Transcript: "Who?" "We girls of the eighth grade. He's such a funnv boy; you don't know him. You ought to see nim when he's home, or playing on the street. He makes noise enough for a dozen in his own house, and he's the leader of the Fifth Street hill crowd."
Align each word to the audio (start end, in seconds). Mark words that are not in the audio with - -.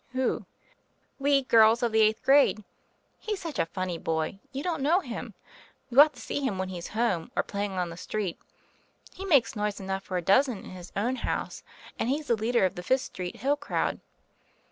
"Who?" 0.13 0.47
"We 1.19 1.43
girls 1.43 1.83
of 1.83 1.91
the 1.91 2.01
eighth 2.01 2.23
grade. 2.23 2.63
He's 3.19 3.39
such 3.39 3.59
a 3.59 3.67
funnv 3.67 4.03
boy; 4.03 4.39
you 4.51 4.63
don't 4.63 4.81
know 4.81 5.01
him. 5.01 5.35
You 5.91 6.01
ought 6.01 6.15
to 6.15 6.19
see 6.19 6.43
nim 6.43 6.57
when 6.57 6.69
he's 6.69 6.87
home, 6.97 7.29
or 7.35 7.43
playing 7.43 7.73
on 7.73 7.91
the 7.91 7.97
street. 7.97 8.39
He 9.13 9.25
makes 9.25 9.55
noise 9.55 9.79
enough 9.79 10.01
for 10.01 10.17
a 10.17 10.23
dozen 10.23 10.57
in 10.57 10.71
his 10.71 10.91
own 10.95 11.17
house, 11.17 11.61
and 11.99 12.09
he's 12.09 12.25
the 12.25 12.35
leader 12.35 12.65
of 12.65 12.73
the 12.73 12.81
Fifth 12.81 13.01
Street 13.01 13.35
hill 13.41 13.55
crowd." 13.57 13.99